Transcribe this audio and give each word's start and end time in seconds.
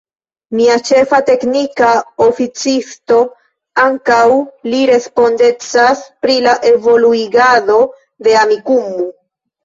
Mia 0.59 0.75
Ĉefa 0.85 1.17
Teknika 1.25 1.89
Oficisto 2.27 3.17
ankaŭ 3.83 4.23
li 4.71 4.79
respondecas 4.91 6.01
pri 6.23 6.39
la 6.47 6.55
evoluigado 6.71 7.77
de 8.29 8.35
Amikumu 8.45 9.07